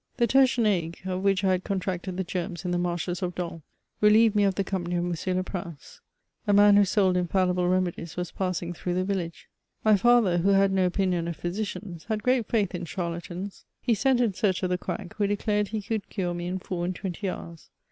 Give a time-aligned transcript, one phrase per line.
[0.17, 3.61] The tertian ague, of which I had contracted the germs in the marshes of Dol,
[4.01, 5.11] reliered me of the company of M.
[5.11, 5.77] Leprinoe.
[6.47, 9.47] A man who sold" infallible remedies" was passing through the Tillage.
[9.83, 13.65] My father, who had no opinion of physicians, had great faith in charlatans.
[13.79, 16.83] He sent in search of the quack, who declared he could cure me in four
[16.83, 17.69] and twenty hours.